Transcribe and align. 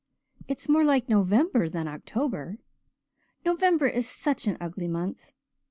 "It's 0.47 0.67
more 0.67 0.83
like 0.83 1.07
November 1.09 1.69
than 1.69 1.87
October 1.87 2.57
November 3.45 3.85
is 3.87 4.09
such 4.09 4.47
an 4.47 4.57
ugly 4.59 4.87
month." 4.87 5.31